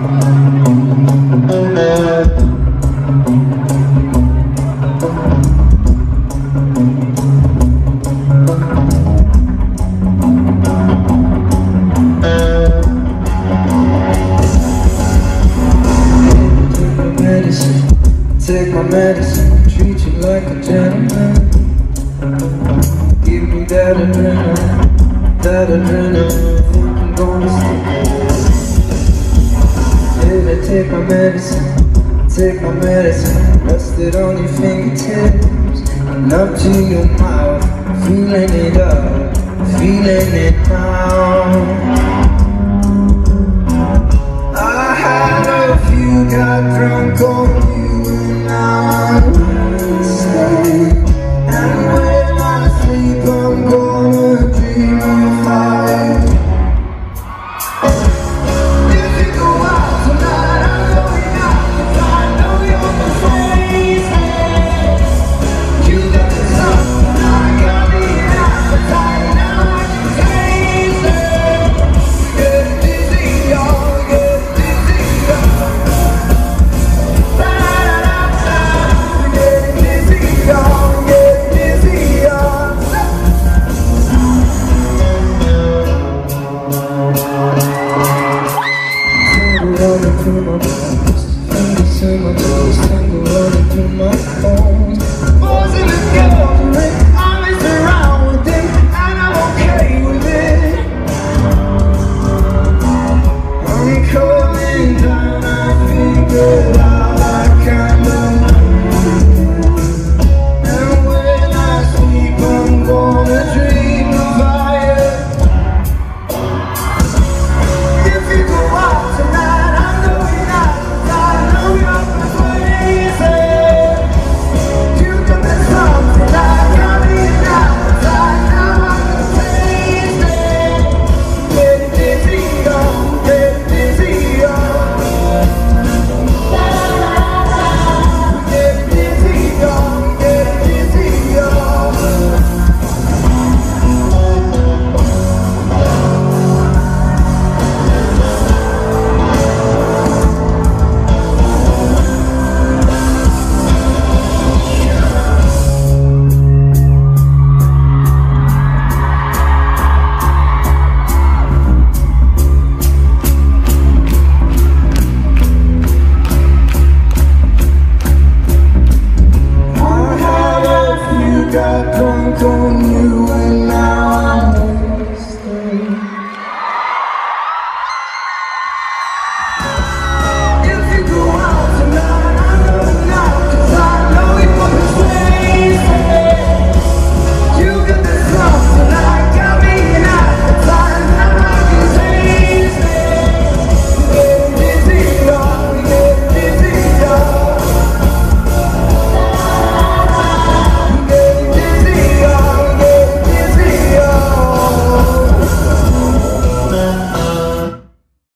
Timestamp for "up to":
36.32-36.70